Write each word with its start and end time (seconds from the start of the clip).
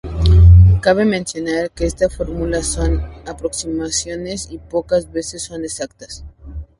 Cabe 0.81 1.05
mencionar 1.05 1.69
que 1.69 1.85
estas 1.85 2.17
fórmulas 2.17 2.65
son 2.65 3.03
aproximaciones 3.27 4.47
y 4.49 4.57
pocas 4.57 5.11
veces 5.11 5.43
son 5.43 5.63
exactas. 5.63 6.25